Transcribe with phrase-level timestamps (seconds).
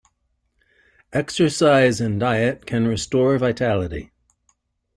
[1.13, 4.11] Exercise and diet can restore vitality.